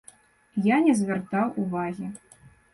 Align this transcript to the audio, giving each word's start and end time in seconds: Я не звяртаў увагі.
Я 0.69 0.79
не 0.87 0.95
звяртаў 1.03 1.53
увагі. 1.67 2.13